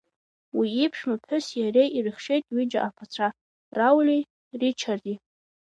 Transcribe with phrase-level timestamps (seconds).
[0.57, 3.27] Уи иԥшәма ԥҳәыси иареи ирыхшеит ҩыџьа аԥацәа,
[3.77, 4.19] Раули
[4.59, 5.15] Ричарди.